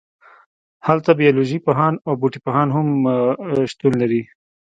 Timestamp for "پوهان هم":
2.45-2.87